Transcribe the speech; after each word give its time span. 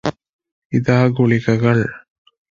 ഇതാ 0.73 0.97
ഗുളികകൾ 1.07 1.77